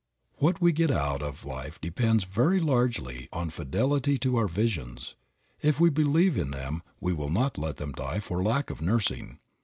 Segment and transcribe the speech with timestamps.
[0.37, 5.13] What we get out of life depends very largely on fidelity to our visions.
[5.61, 9.37] If we believe in them we will not let them die for lack of nursing.